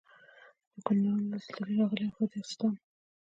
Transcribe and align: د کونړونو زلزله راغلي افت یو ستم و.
د 0.73 0.75
کونړونو 0.85 1.35
زلزله 1.43 1.73
راغلي 1.79 2.05
افت 2.09 2.31
یو 2.35 2.47
ستم 2.51 2.71
و. 2.75 2.79